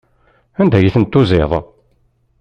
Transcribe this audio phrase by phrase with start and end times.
[0.61, 1.51] Anda ay ten-tuziḍ?